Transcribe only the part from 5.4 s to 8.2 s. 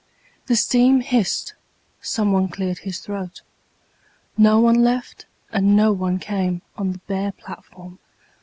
and no one came On the bare platform.